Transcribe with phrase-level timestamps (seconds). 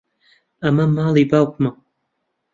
[0.63, 1.69] ئەمە ماڵی باوکمە.